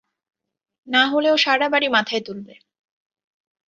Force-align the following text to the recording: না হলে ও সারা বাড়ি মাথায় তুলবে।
না 0.87 1.03
হলে 1.07 1.29
ও 1.31 1.37
সারা 1.37 1.67
বাড়ি 1.69 1.87
মাথায় 1.87 2.23
তুলবে। 2.25 2.53